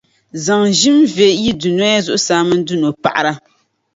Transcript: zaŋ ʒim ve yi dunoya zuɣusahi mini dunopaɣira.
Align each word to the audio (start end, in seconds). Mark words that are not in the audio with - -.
zaŋ 0.43 0.63
ʒim 0.79 0.97
ve 1.15 1.27
yi 1.41 1.51
dunoya 1.61 1.97
zuɣusahi 2.05 2.43
mini 2.47 2.63
dunopaɣira. 2.67 3.33